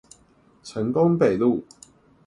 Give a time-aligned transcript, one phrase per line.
[0.63, 1.63] 成功北路